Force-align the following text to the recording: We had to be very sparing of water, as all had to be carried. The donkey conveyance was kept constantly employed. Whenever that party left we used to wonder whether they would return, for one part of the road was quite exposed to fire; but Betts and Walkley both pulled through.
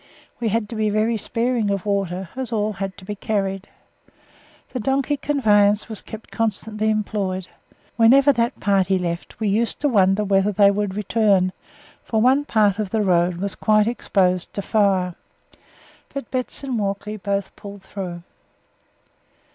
We 0.39 0.49
had 0.49 0.67
to 0.69 0.75
be 0.75 0.89
very 0.89 1.15
sparing 1.15 1.69
of 1.69 1.85
water, 1.85 2.29
as 2.35 2.51
all 2.51 2.73
had 2.73 2.97
to 2.97 3.05
be 3.05 3.13
carried. 3.13 3.69
The 4.71 4.79
donkey 4.79 5.15
conveyance 5.15 5.87
was 5.89 6.01
kept 6.01 6.31
constantly 6.31 6.89
employed. 6.89 7.47
Whenever 7.97 8.33
that 8.33 8.59
party 8.59 8.97
left 8.97 9.39
we 9.39 9.47
used 9.47 9.79
to 9.81 9.87
wonder 9.87 10.23
whether 10.23 10.51
they 10.51 10.71
would 10.71 10.95
return, 10.95 11.53
for 12.03 12.19
one 12.19 12.45
part 12.45 12.79
of 12.79 12.89
the 12.89 13.03
road 13.03 13.37
was 13.37 13.53
quite 13.53 13.85
exposed 13.85 14.51
to 14.55 14.63
fire; 14.63 15.13
but 16.11 16.31
Betts 16.31 16.63
and 16.63 16.79
Walkley 16.79 17.17
both 17.17 17.55
pulled 17.55 17.83
through. 17.83 18.23